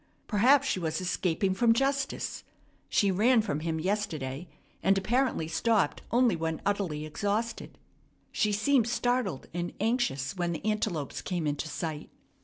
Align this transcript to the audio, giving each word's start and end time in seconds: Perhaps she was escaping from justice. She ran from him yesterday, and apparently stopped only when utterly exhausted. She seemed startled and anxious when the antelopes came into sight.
Perhaps 0.25 0.67
she 0.67 0.79
was 0.79 0.99
escaping 0.99 1.53
from 1.53 1.73
justice. 1.73 2.43
She 2.89 3.11
ran 3.11 3.43
from 3.43 3.59
him 3.59 3.79
yesterday, 3.79 4.47
and 4.81 4.97
apparently 4.97 5.47
stopped 5.47 6.01
only 6.09 6.35
when 6.35 6.59
utterly 6.65 7.05
exhausted. 7.05 7.77
She 8.31 8.51
seemed 8.51 8.87
startled 8.87 9.47
and 9.53 9.73
anxious 9.79 10.35
when 10.35 10.53
the 10.53 10.65
antelopes 10.65 11.21
came 11.21 11.45
into 11.45 11.67
sight. 11.67 12.09